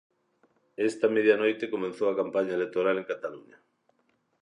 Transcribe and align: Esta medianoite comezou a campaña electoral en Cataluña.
Esta 0.89 1.07
medianoite 1.15 1.71
comezou 1.73 2.07
a 2.09 2.17
campaña 2.21 2.57
electoral 2.59 2.95
en 2.97 3.09
Cataluña. 3.11 3.57